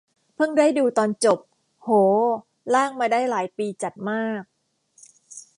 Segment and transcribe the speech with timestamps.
[0.35, 1.39] เพิ่งได้ดูตอนจบ
[1.83, 1.89] โห
[2.73, 4.41] ลากมาได้หลายปีจัดมาก